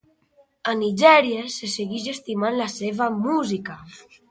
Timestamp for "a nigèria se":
0.71-1.69